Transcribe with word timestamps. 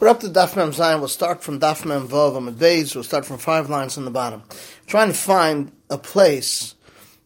We're 0.00 0.08
up 0.08 0.20
to 0.20 0.28
Daf 0.28 0.56
Mem 0.56 0.70
Zayin. 0.70 0.98
We'll 1.00 1.08
start 1.08 1.42
from 1.42 1.60
Daf 1.60 1.84
Mem 1.84 2.08
Vav 2.08 2.32
Amud 2.32 2.54
Beis. 2.54 2.94
We'll 2.94 3.04
start 3.04 3.26
from 3.26 3.36
five 3.36 3.68
lines 3.68 3.98
on 3.98 4.06
the 4.06 4.10
bottom. 4.10 4.42
Trying 4.86 5.08
to 5.08 5.14
find 5.14 5.72
a 5.90 5.98
place 5.98 6.74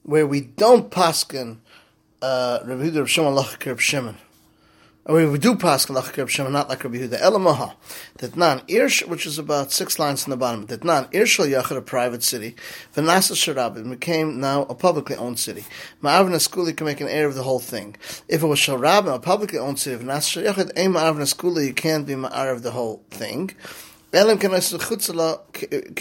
where 0.03 0.27
we 0.27 0.41
don't 0.41 0.91
paskin 0.91 1.59
uh, 2.21 2.59
Rabbi 2.65 3.05
Shimon 3.05 3.37
Lach 3.37 3.79
Shimon. 3.79 4.17
Or 5.07 5.29
we 5.29 5.39
do 5.39 5.55
pass 5.55 5.85
Lach 5.87 6.17
Reb 6.17 6.31
Shimon, 6.31 6.53
not 6.53 6.71
like 6.71 6.83
Rabbi 6.83 6.97
Yehuda. 6.97 7.21
Elamaha. 7.21 7.75
That 8.19 8.37
nan 8.37 8.61
Irsh, 8.61 9.07
which 9.07 9.27
is 9.27 9.39
about 9.39 9.71
six 9.71 9.99
lines 9.99 10.25
on 10.25 10.31
the 10.31 10.37
bottom. 10.37 10.65
That 10.67 10.83
nan 10.83 11.05
Irsh 11.07 11.47
Yachar, 11.47 11.77
a 11.77 11.83
private 11.83 12.23
city. 12.23 12.57
Vanasa 12.95 13.35
Sharab, 13.35 13.91
became 13.91 14.41
now 14.41 14.63
a 14.63 14.75
publicly 14.75 15.17
owned 15.17 15.39
city. 15.39 15.67
Ma'avna 16.03 16.37
Skuli 16.37 16.75
can 16.75 16.87
make 16.87 17.03
an 17.03 17.09
heir 17.09 17.27
of 17.27 17.35
the 17.35 17.43
whole 17.43 17.59
thing. 17.59 17.97
If 18.29 18.43
it 18.43 18.47
was 18.47 18.59
Sharab, 18.59 19.13
a 19.13 19.19
publicly 19.19 19.59
owned 19.59 19.79
city, 19.79 20.03
Vanasa 20.03 20.43
Yachar, 20.43 20.71
a 20.71 20.75
Skuli, 20.75 21.67
you 21.67 21.75
can't 21.75 22.07
be 22.07 22.15
Ma'ar 22.15 22.51
of 22.51 22.63
the 22.63 22.71
whole 22.71 23.03
thing. 23.11 23.51
Elam 24.15 24.39
can 24.39 24.53
say 24.61 24.79
chutzala 24.79 25.41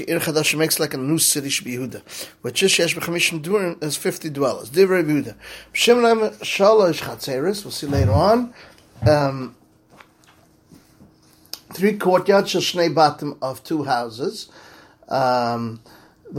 ir 0.07 0.19
chadash 0.19 0.55
makes 0.55 0.79
like 0.79 0.93
a 0.93 0.97
new 0.97 1.17
city 1.17 1.49
should 1.49 1.65
be 1.65 1.77
Yehuda, 1.77 2.03
which 2.43 2.61
is 2.61 2.71
shesh 2.71 2.95
b'chamishim 2.95 3.41
durim 3.41 3.81
has 3.81 3.97
fifty 3.97 4.29
dwellers. 4.29 4.69
Divrei 4.69 5.03
Yehuda. 5.03 5.35
Shem 5.71 5.97
shalosh 5.97 7.01
chatzeres. 7.01 7.63
We'll 7.63 7.71
see 7.71 7.87
later 7.87 8.11
on. 8.11 8.53
Um, 9.05 9.55
three 11.73 11.97
courtyards 11.97 12.53
shnei 12.53 12.93
bottom 12.95 13.37
of 13.41 13.61
two 13.63 13.83
houses. 13.83 14.49
Um, 15.09 15.81
is 16.29 16.37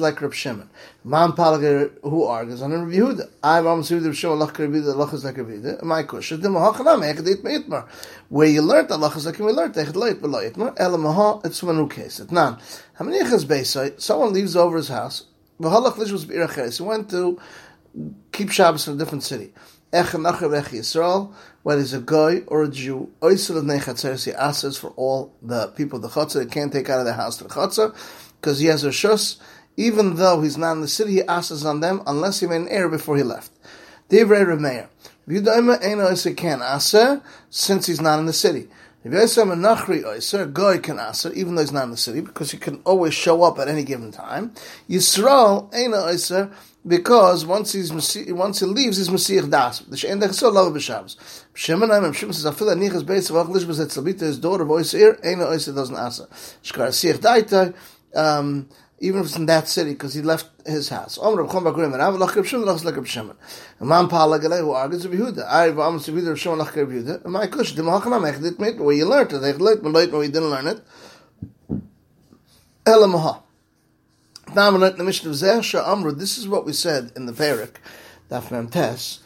like 0.00 0.22
Reb 0.22 0.32
Shimon. 0.32 0.70
Man 1.04 1.32
Palager 1.32 1.90
who 2.02 2.24
argues 2.24 2.62
on 2.62 2.72
Reb 2.72 2.88
Yehuda. 2.94 3.28
I 3.42 3.60
Ram 3.60 3.82
Sivir 3.82 4.06
Reb 4.06 4.14
Shimon 4.14 4.38
Lach 4.38 4.58
Reb 4.58 4.70
Yehuda 4.70 4.94
Lach 4.94 5.12
is 5.12 5.22
like 5.22 5.36
Reb 5.36 5.48
Yehuda. 5.48 5.82
My 5.82 6.02
question. 6.04 6.40
Dim 6.40 6.54
Hachanam 6.54 7.02
Echadit 7.14 7.42
Meitmar. 7.42 7.86
Where 8.30 8.48
you 8.48 8.62
learned 8.62 8.88
that 8.88 9.00
Lach 9.00 9.18
is 9.18 9.26
like 9.26 9.38
we 9.38 9.52
learned 9.52 9.74
Echad 9.74 9.92
Leit 9.92 10.20
B'Lo 10.20 10.50
Yitmar. 10.50 10.74
Ela 10.78 10.96
Maha 10.96 11.46
it's 11.46 11.62
one 11.62 11.76
who 11.76 11.88
case 11.88 12.20
it. 12.20 12.32
Many 12.32 12.56
Echas 12.98 13.44
Beisai? 13.44 14.00
Someone 14.00 14.32
leaves 14.32 14.56
over 14.56 14.78
his 14.78 14.88
house. 14.88 15.24
V'Halach 15.60 15.98
Lish 15.98 16.10
was 16.10 16.24
B'Iracheres. 16.24 16.78
He 16.78 16.82
went 16.82 17.10
to 17.10 17.38
keep 18.32 18.50
Shabbos 18.50 18.88
in 18.88 18.94
a 18.94 18.96
different 18.96 19.24
city. 19.24 19.52
Ech 19.92 20.06
Yisrael 20.12 21.34
whether 21.62 21.80
he's 21.80 21.92
a 21.92 22.00
guy 22.00 22.42
or 22.46 22.62
a 22.62 22.68
Jew, 22.68 23.12
oisel 23.20 23.58
of 23.58 23.64
nechatzeres, 23.64 24.24
he 24.24 24.32
asks 24.32 24.76
for 24.76 24.90
all 24.90 25.34
the 25.42 25.68
people 25.68 25.96
of 25.96 26.02
the 26.02 26.08
chutzah, 26.08 26.44
they 26.44 26.46
can't 26.46 26.72
take 26.72 26.88
out 26.88 27.00
of 27.00 27.04
their 27.04 27.14
house 27.14 27.36
to 27.38 27.44
the 27.44 27.50
chutzah, 27.50 27.94
because 28.40 28.60
he 28.60 28.66
has 28.66 28.84
a 28.84 28.88
shus, 28.88 29.38
even 29.76 30.16
though 30.16 30.40
he's 30.40 30.56
not 30.56 30.72
in 30.72 30.80
the 30.80 30.88
city, 30.88 31.12
he 31.12 31.22
asks 31.22 31.64
on 31.64 31.80
them, 31.80 32.02
unless 32.06 32.40
he 32.40 32.46
made 32.46 32.62
an 32.62 32.68
error 32.68 32.88
before 32.88 33.16
he 33.16 33.22
left. 33.22 33.52
Divrei 34.08 34.44
Remeir. 34.44 34.88
Yudaima 35.28 35.82
Eino 35.82 36.36
can 36.36 36.62
aser, 36.62 37.22
since 37.50 37.86
he's 37.86 38.00
not 38.00 38.18
in 38.18 38.26
the 38.26 38.32
city. 38.32 38.68
If 39.02 39.12
Yosem 39.12 39.50
and 39.50 39.64
Nachri 39.64 40.02
Oiser, 40.02 40.42
a 40.42 40.46
guy 40.46 40.76
can 40.76 40.98
aser, 40.98 41.32
even 41.32 41.54
though 41.54 41.62
he's 41.62 41.72
not 41.72 41.84
in 41.84 41.90
the 41.90 41.96
city, 41.96 42.20
because 42.20 42.50
he 42.50 42.58
can 42.58 42.82
always 42.84 43.14
show 43.14 43.42
up 43.42 43.58
at 43.58 43.66
any 43.66 43.82
given 43.82 44.12
time. 44.12 44.52
Yisrael 44.90 45.72
Eino 45.72 46.06
Oiser, 46.06 46.52
because 46.86 47.46
once 47.46 47.72
he's 47.72 47.90
once 47.90 48.60
he 48.60 48.66
leaves, 48.66 48.98
he's 48.98 49.08
Mesiach 49.08 49.50
Das. 49.50 49.78
The 49.78 49.96
Shein 49.96 50.20
Dechso 50.20 50.52
Lava 50.52 50.78
B'Shabbos. 50.78 51.16
Shimon 51.54 51.88
Ayim 51.88 52.14
Shimon 52.14 52.34
says, 52.34 52.44
"Afil 52.44 52.74
Anichas 52.74 53.02
Beis 53.02 53.30
of 53.30 53.46
Achlish 53.46 53.64
B'Zet 53.64 53.86
Tzalbita, 53.86 54.20
his 54.20 54.38
daughter 54.38 54.64
of 54.64 54.68
Oiser, 54.68 55.18
Eino 55.24 55.46
Oiser 55.48 55.74
doesn't 55.74 55.96
aser. 55.96 56.26
Shkar 56.62 56.88
Siach 56.88 57.20
Daitai, 57.20 57.74
um, 58.14 58.68
even 59.02 59.20
if 59.20 59.26
it's 59.26 59.36
in 59.36 59.46
that 59.46 59.66
city, 59.66 59.92
because 59.92 60.12
he 60.12 60.20
left 60.20 60.46
his 60.66 60.90
house. 60.90 61.18
Rav 61.18 61.48
Chom 61.48 61.62
Bakrim 61.64 61.94
and 61.94 61.94
Avalach 61.94 62.36
Reb 62.36 62.44
Shimon 62.44 62.66
like 62.66 62.96
Reb 62.96 63.06
Shimon. 63.06 63.36
Imam 63.80 64.08
Pala 64.08 64.38
Galei 64.38 64.60
who 64.60 64.72
argues 64.72 65.08
Reb 65.08 65.18
Yehuda. 65.18 65.46
I 65.48 65.68
Rav 65.70 65.88
Amos 65.88 66.08
Reb 66.08 66.18
Yehuda 66.18 66.36
Shimon 66.36 66.58
Lach 66.58 66.76
Reb 66.76 66.88
Yehuda. 66.90 67.24
And 67.24 67.32
my 67.32 67.46
kush 67.46 67.72
Dim 67.72 67.86
Hachanam 67.86 68.30
Echdit 68.30 68.58
Mit 68.58 68.78
where 68.78 68.94
you 68.94 69.06
learned 69.06 69.32
it. 69.32 69.40
Echdit 69.40 69.82
Mit 69.82 70.12
where 70.12 70.22
you 70.22 70.30
didn't 70.30 70.50
learn 70.50 70.66
it. 70.66 70.82
Elamaha. 72.84 73.42
Now 74.54 74.74
in 74.74 74.80
the 74.80 75.04
Mishnah 75.04 75.30
of 75.30 75.36
Zeh 75.36 75.88
Amru. 75.88 76.12
This 76.12 76.36
is 76.36 76.46
what 76.46 76.66
we 76.66 76.74
said 76.74 77.12
in 77.16 77.24
the 77.24 77.32
Perik, 77.32 77.76
Daf 78.30 78.50
Mem 78.50 78.68
Tes 78.68 79.20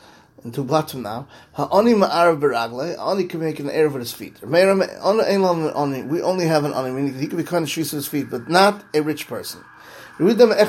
in 0.44 0.52
two 0.52 0.62
bottom 0.62 1.02
now. 1.02 1.26
Ha'oni 1.54 1.94
ma'arav 1.94 2.38
beragle, 2.38 2.96
oni 2.98 3.24
can 3.24 3.40
make 3.40 3.58
an 3.58 3.70
air 3.70 3.88
with 3.88 4.02
his 4.02 4.12
feet. 4.12 4.40
We 4.42 4.60
only 4.60 6.46
have 6.46 6.64
an 6.64 6.74
oni, 6.74 6.90
meaning 6.92 7.14
he 7.18 7.26
can 7.26 7.38
be 7.38 7.44
kind 7.44 7.62
of 7.64 7.70
shoes 7.70 7.92
with 7.92 8.04
his 8.04 8.08
feet, 8.08 8.30
but 8.30 8.48
not 8.48 8.84
a 8.94 9.00
rich 9.00 9.26
person. 9.26 9.64
To 10.16 10.26
be 10.26 10.34
makel 10.34 10.64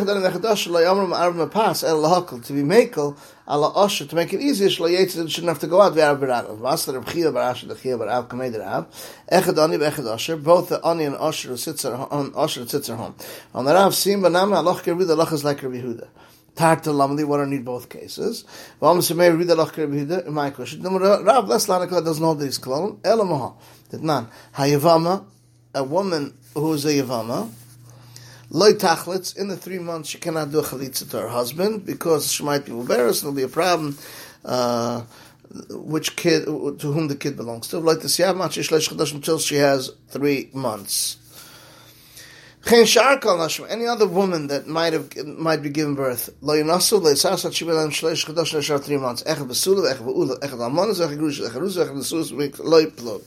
ala 3.47 3.71
osher 3.73 4.09
to 4.09 4.15
make 4.15 4.33
it 4.33 4.41
easier 4.41 4.69
shlo 4.69 5.29
shouldn't 5.29 5.49
have 5.49 5.59
to 5.59 5.67
go 5.67 5.81
out 5.83 5.93
v'arav 5.93 6.17
beragle. 6.17 6.59
Master 6.59 6.97
of 6.97 7.05
Chia 7.05 7.31
barasha 7.31 7.67
the 7.67 7.75
Chia 7.75 7.95
barav 7.95 8.27
kamei 8.27 8.49
derav. 8.51 8.87
Echad 9.31 9.53
osher. 9.53 10.43
Both 10.43 10.69
the 10.69 10.81
oni 10.81 11.03
and 11.03 11.15
osher 11.17 11.55
sits 11.59 11.85
on 11.85 12.31
osher 12.31 12.67
sits 12.67 12.87
home. 12.87 13.13
On 13.53 13.65
the 13.65 13.73
rav 13.75 13.93
sim 13.93 14.21
banama 14.21 14.63
aloch 14.63 14.81
kervid 14.81 15.09
aloch 15.15 15.31
is 15.31 15.43
like 15.43 15.61
Rabbi 15.61 15.75
Yehuda. 15.75 16.07
Tarta 16.55 16.93
lamli, 16.93 17.25
what 17.25 17.41
are 17.41 17.45
need 17.45 17.65
both 17.65 17.89
cases. 17.89 18.45
My 18.81 19.01
question. 20.51 20.83
Rav, 20.83 21.47
less 21.49 21.67
lanikla 21.67 22.05
doesn't 22.05 22.23
hold 22.23 22.39
these 22.39 22.57
clone. 22.57 22.97
Elamaha, 22.97 23.55
that 23.89 24.01
nan. 24.01 24.29
Hayavama, 24.55 25.25
a 25.73 25.83
woman 25.83 26.33
who 26.53 26.71
is 26.71 26.85
a 26.85 26.93
yavama, 26.93 27.51
loy 28.49 28.71
tachlitz, 28.71 29.35
in 29.35 29.49
the 29.49 29.57
three 29.57 29.79
months 29.79 30.07
she 30.09 30.17
cannot 30.17 30.49
do 30.51 30.59
a 30.59 30.63
chalitza 30.63 31.09
to 31.11 31.19
her 31.19 31.27
husband, 31.27 31.85
because 31.85 32.31
she 32.31 32.43
might 32.43 32.63
be 32.65 32.71
embarrassed, 32.71 33.23
there'll 33.23 33.35
be 33.35 33.43
a 33.43 33.49
problem, 33.49 33.97
uh, 34.45 35.01
which 35.71 36.15
kid, 36.15 36.45
to 36.45 36.77
whom 36.79 37.09
the 37.09 37.15
kid 37.17 37.35
belongs 37.35 37.67
to. 37.67 37.79
Like 37.79 37.99
the 37.99 38.07
siyam 38.07 38.41
until 39.13 39.39
she 39.39 39.55
has 39.55 39.91
three 40.07 40.49
months. 40.53 41.17
Any 42.67 43.85
other 43.85 44.07
woman 44.07 44.47
that 44.47 44.65
might 44.65 44.93
have 44.93 45.15
might 45.23 45.61
be 45.61 45.69
given 45.69 45.93
birth, 45.93 46.31
lo 46.41 46.55
yinasu 46.55 46.99
lo 46.99 47.11
yisasat 47.11 47.51
shibelam 47.51 47.89
shleish 47.89 48.25
chadosh 48.25 48.55
neshar 48.55 48.81
three 48.81 48.97
months. 48.97 49.21
Echad 49.21 49.47
besula, 49.47 49.93
echad 49.93 50.03
beula, 50.03 50.39
echad 50.39 50.57
almonas, 50.57 50.99
echad 50.99 51.15
grush, 51.15 51.47
echad 51.47 51.61
ruz, 51.61 51.77
echad 51.77 51.91
nesuas, 51.91 52.31
lo 52.57 52.83
yiplug. 52.83 53.21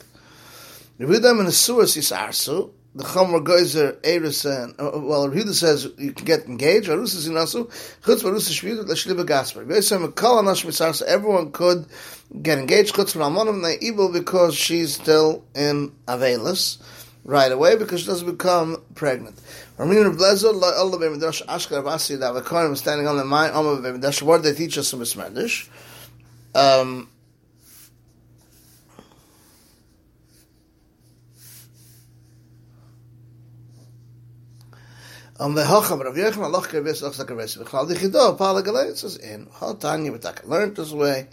Revidam 0.99 1.39
and 1.39 1.51
nesuas 1.51 1.97
yisarsu. 1.97 2.73
The 2.97 3.05
chomer 3.05 3.45
goizer 3.45 3.99
eris 4.03 4.45
and 4.45 4.75
well, 4.77 5.29
Rehuda 5.29 5.53
says 5.55 5.89
you 5.99 6.13
can 6.13 6.25
get 6.25 6.47
engaged. 6.47 6.89
Arus 6.89 7.15
is 7.15 7.29
yinasu. 7.29 7.69
Chutz 8.03 8.25
barus 8.25 8.51
shviut 8.51 8.89
l'shliba 8.89 9.25
gasper. 9.25 9.65
Anash. 9.65 11.03
Everyone 11.03 11.53
could 11.53 11.87
get 12.43 12.59
engaged. 12.59 12.97
Chutz 12.97 13.13
from 13.13 13.63
they 13.63 13.79
evil 13.79 14.11
because 14.11 14.57
she's 14.57 14.95
still 14.95 15.45
in 15.55 15.93
avelis 16.09 16.83
right 17.29 17.53
away 17.53 17.77
because 17.77 18.01
she 18.01 18.07
doesn't 18.07 18.29
become 18.29 18.83
pregnant. 18.95 19.39
Standing 19.77 19.99
on 19.99 20.17
the 23.19 23.25
mind, 23.27 23.53
Om 23.53 23.67
of 23.67 24.23
what 24.23 24.43
they 24.43 24.55
teach 24.55 24.79
us 24.79 24.95
in. 24.95 25.69
Um, 26.55 27.11
Um, 35.41 35.55
the 35.55 35.63
Hacham 35.63 36.01
Rav 36.01 36.17
Yechon 36.17 36.43
Allah 36.43 36.63
Kervis 36.63 37.01
Lachs 37.01 37.25
Kervis 37.25 37.59
V'chal 37.59 37.89
Dichido 37.89 38.37
Pala 38.37 38.61
Galei 38.61 38.97
says 38.97 39.17
in. 39.19 39.47
Hatanya 39.47 40.19
V'taka 40.19 40.49
learned 40.49 40.75
this 40.75 40.91
way. 40.91 41.29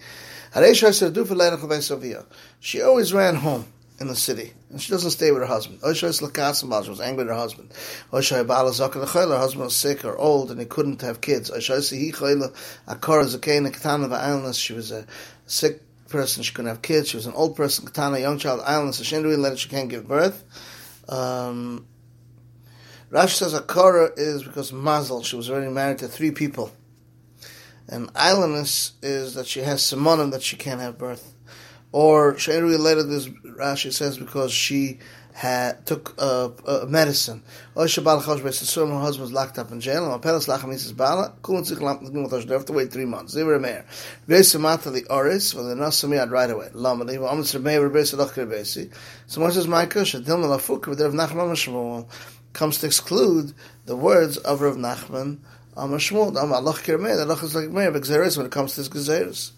Haresh 0.53 0.83
Hasher 0.83 1.11
Du 1.11 1.25
V'leirach 1.25 1.61
V'esaviyah 1.61 2.23
she 2.59 2.83
always 2.83 3.11
ran 3.13 3.33
home 3.33 3.65
in 3.99 4.07
the 4.07 4.15
city, 4.15 4.53
and 4.69 4.81
she 4.81 4.91
doesn't 4.91 5.11
stay 5.11 5.31
with 5.31 5.41
her 5.41 5.47
husband. 5.47 5.79
Osha 5.81 6.05
is 6.05 6.19
lakasim 6.19 6.83
she 6.83 6.89
was 6.89 6.99
angry 6.99 7.23
with 7.23 7.33
her 7.33 7.39
husband. 7.39 7.73
Osha 8.11 8.45
bala 8.45 8.71
zakar 8.71 9.07
her 9.07 9.37
husband 9.37 9.63
was 9.63 9.75
sick 9.75 10.03
or 10.03 10.17
old, 10.17 10.51
and 10.51 10.59
he 10.59 10.65
couldn't 10.65 11.01
have 11.01 11.21
kids. 11.21 11.49
Osha 11.49 11.97
he 11.97 12.11
chayla 12.11 12.53
akara 12.87 13.23
zakein 13.23 13.71
katana 13.71 14.09
va'ilness. 14.09 14.59
She 14.59 14.73
was 14.73 14.91
a 14.91 15.05
sick 15.45 15.81
person, 16.09 16.43
she 16.43 16.53
couldn't 16.53 16.69
have 16.69 16.81
kids. 16.81 17.09
She 17.09 17.17
was 17.17 17.25
an 17.25 17.33
old 17.33 17.55
person, 17.55 17.85
katana, 17.85 18.19
young 18.19 18.37
child, 18.37 18.61
islandless. 18.61 19.57
She 19.57 19.69
can't 19.69 19.89
give 19.89 20.07
birth. 20.07 20.43
Um, 21.07 21.85
Rash 23.09 23.35
says 23.35 23.53
akara 23.53 24.11
is 24.17 24.43
because 24.43 24.73
mazel. 24.73 25.23
She 25.23 25.35
was 25.35 25.49
already 25.49 25.71
married 25.71 25.99
to 25.99 26.07
three 26.07 26.31
people. 26.31 26.71
And 27.87 28.09
islandness 28.15 28.93
is 29.01 29.35
that 29.35 29.45
she 29.45 29.61
has 29.61 29.81
simonim 29.81 30.31
that 30.31 30.41
she 30.41 30.57
can't 30.57 30.81
have 30.81 30.97
birth 30.97 31.35
or 31.95 32.37
she 32.37 32.51
related 32.51 33.05
this 33.05 33.25
Rashi 33.29 33.93
says 33.93 34.17
because 34.17 34.51
she 34.51 34.99
had 35.31 35.85
took 35.85 36.13
uh, 36.17 36.49
uh, 36.67 36.85
medicine. 36.89 37.41
Or 37.73 37.85
Shabbat 37.85 38.23
Chosh 38.23 38.41
Beis 38.41 38.75
her 38.75 38.99
husband 38.99 39.21
was 39.21 39.31
locked 39.31 39.57
up 39.57 39.71
in 39.71 39.79
jail. 39.79 40.11
And 40.11 40.21
Pelas 40.21 40.45
Lachem 40.47 40.67
Mises 40.67 40.91
Bala 40.91 41.33
Kulin 41.41 41.63
Tzich 41.63 41.79
Lam 41.79 41.99
Tzich 41.99 42.13
Lam 42.13 42.47
They 42.47 42.53
have 42.53 42.65
to 42.65 42.73
wait 42.73 42.91
three 42.91 43.05
months. 43.05 43.33
They 43.33 43.43
were 43.43 43.55
a 43.55 43.61
mayor. 43.61 43.85
Beis 44.27 44.53
Samata 44.53 44.91
the 44.91 45.05
Oris 45.09 45.55
well 45.55 45.69
the 45.69 45.75
Nasamiad 45.75 46.31
right 46.31 46.49
away. 46.49 46.67
Lamali 46.73 47.17
well 47.17 47.31
Amos 47.31 47.53
Rebei 47.53 47.89
Rebei 47.89 48.03
Sadach 48.03 48.33
Rebei. 48.33 48.91
So 49.27 49.39
much 49.39 49.55
as 49.55 49.65
Micah 49.65 49.99
Shadil 49.99 50.41
but 50.41 50.99
Rav 50.99 51.13
Nachman 51.13 51.51
Shmuel 51.53 52.09
comes 52.51 52.79
to 52.79 52.87
exclude 52.87 53.53
the 53.85 53.95
words 53.95 54.35
of 54.35 54.59
Rav 54.59 54.75
Nachman 54.75 55.37
Amar 55.77 55.99
Shmuel. 55.99 56.35
Amar 56.43 56.57
Allah 56.57 56.73
Kirmei. 56.73 57.17
Allah 57.17 57.41
is 57.41 57.55
like 57.55 57.69
Meir. 57.69 57.91
But 57.91 58.05
when 58.09 58.45
it 58.45 58.51
comes 58.51 58.75
to 58.75 58.81
his 58.81 58.89
Gezeres. 58.89 59.51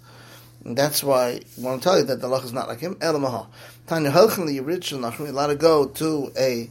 And 0.68 0.78
that's 0.78 1.02
why 1.02 1.30
I 1.30 1.62
want 1.62 1.82
to 1.82 1.84
tell 1.88 1.98
you 1.98 2.04
that 2.04 2.20
the 2.20 2.28
lach 2.28 2.44
is 2.44 2.52
not 2.52 2.68
like 2.68 2.82
him. 2.82 2.96
Elamaha. 2.96 3.48
Tanya 3.88 4.12
Helchen, 4.12 4.48
the 4.48 4.60
original 4.60 5.10
Nachmi, 5.10 5.30
allowed 5.30 5.48
to 5.48 5.56
go 5.56 5.88
to 5.88 6.30
a 6.38 6.70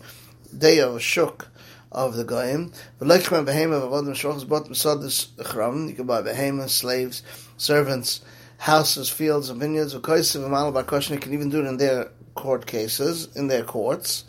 day 0.57 0.81
of 0.81 1.01
shuk 1.01 1.49
of 1.91 2.15
the 2.15 2.23
goyim. 2.23 2.73
V'lechem 3.01 3.47
behema 3.47 3.81
v'avodim 3.81 4.11
shrochas 4.11 4.47
bot 4.47 4.67
mesadis 4.67 5.29
chram. 5.37 5.89
You 5.89 5.95
can 5.95 6.05
buy 6.05 6.21
behema, 6.21 6.69
slaves, 6.69 7.23
servants, 7.57 8.21
houses, 8.59 9.09
fields, 9.09 9.49
and 9.49 9.59
vineyards. 9.59 9.95
V'koisiv 9.95 10.47
v'mal 10.47 10.75
bar 10.75 11.01
You 11.01 11.19
can 11.19 11.33
even 11.33 11.49
do 11.49 11.65
it 11.65 11.67
in 11.67 11.79
their 11.79 12.11
court 12.35 12.67
cases, 12.67 13.35
in 13.35 13.49
their 13.49 13.65
courts, 13.65 14.25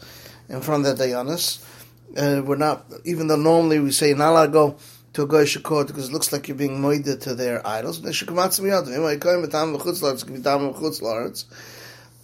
in 0.48 0.62
front 0.62 0.86
of 0.86 0.98
the 0.98 1.04
dayanis. 1.04 1.62
Uh, 2.16 2.42
we're 2.42 2.56
not, 2.56 2.86
even 3.04 3.28
though 3.28 3.36
normally 3.36 3.80
we 3.80 3.92
say 3.92 4.14
not 4.14 4.30
allowed 4.30 4.46
to 4.46 4.52
go 4.54 4.78
to 5.18 5.24
a 5.24 5.28
goyish 5.28 5.60
court 5.64 5.88
because 5.88 6.10
it 6.10 6.14
looks 6.14 6.31
like 6.31 6.48
you're 6.48 6.56
being 6.56 6.80
moided 6.80 7.19
to 7.22 7.34
their 7.34 7.66
idols. 7.66 7.98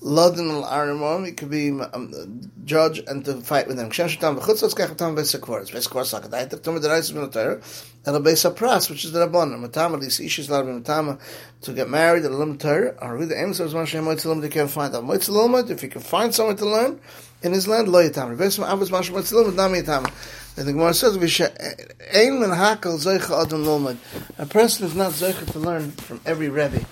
Lodin 0.03 0.51
al 0.51 0.63
Arimon, 0.63 1.25
it 1.25 1.37
could 1.37 1.49
be 1.49 1.69
um, 1.69 2.51
judge 2.65 2.99
and 3.07 3.23
to 3.23 3.39
fight 3.39 3.67
with 3.67 3.77
them. 3.77 3.89
Kshem 3.89 4.09
Shatam 4.09 4.37
v'chutzos 4.37 4.75
kach 4.75 4.97
tam 4.97 5.15
v'sekvoris. 5.15 5.71
V'sekvoris 5.71 6.11
like 6.11 6.51
a 6.51 6.57
Tum 6.57 6.81
the 6.81 6.89
Reis 6.89 7.09
of 7.09 7.15
Minotair, 7.15 7.63
and 8.05 8.13
a 8.13 8.19
base 8.19 8.43
of 8.43 8.55
pras, 8.55 8.89
which 8.89 9.05
is 9.05 9.13
the 9.13 9.25
Rabban. 9.25 9.57
Matama, 9.57 10.01
these 10.01 10.19
issues 10.19 10.49
allowed 10.49 10.65
Matama 10.65 11.17
to 11.61 11.71
get 11.71 11.89
married, 11.89 12.25
and 12.25 12.37
Lim 12.37 12.57
Torah, 12.57 12.95
or 13.01 13.15
read 13.15 13.29
the 13.29 13.39
Amos 13.39 13.61
of 13.61 13.71
Zman 13.71 13.87
Shem 13.87 14.41
they 14.41 14.49
can 14.49 14.67
find 14.67 14.93
out. 14.93 15.05
Moitzilim, 15.05 15.69
if 15.69 15.81
you 15.81 15.87
can 15.87 16.01
find 16.01 16.35
someone 16.35 16.57
to 16.57 16.65
learn 16.65 16.99
in 17.41 17.53
his 17.53 17.69
land, 17.69 17.87
lo 17.87 18.03
yitam. 18.03 18.33
Of 18.33 18.39
Avos 18.39 18.91
Mash 18.91 19.09
Moitzilim, 19.09 19.55
nami 19.55 19.83
yitam. 19.83 20.11
And 20.57 20.67
the 20.67 20.73
Gemara 20.73 20.93
says, 20.93 21.15
Ein 21.15 22.41
men 22.41 22.49
hakel 22.49 22.99
zeicha 22.99 23.41
adon 23.41 23.63
lomad. 23.63 23.97
A 24.37 24.45
person 24.45 24.85
is 24.85 24.95
not 24.95 25.13
zeicha 25.13 25.49
to 25.53 25.59
learn 25.59 25.91
from 25.91 26.19
every 26.25 26.49
Rebbe. 26.49 26.85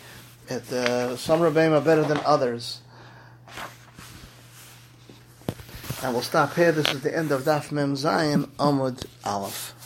It, 0.47 0.71
uh, 0.71 1.17
some 1.17 1.41
Rebbeim 1.41 1.77
are 1.77 1.81
better 1.81 2.03
than 2.03 2.17
others. 2.25 2.79
And 6.03 6.13
we'll 6.13 6.23
stop 6.23 6.55
here. 6.55 6.71
This 6.71 6.91
is 6.91 7.01
the 7.01 7.15
end 7.15 7.31
of 7.31 7.43
Daf 7.43 7.71
Mem 7.71 7.93
Zayin 7.93 8.45
Amud 8.57 9.05
Aleph. 9.23 9.80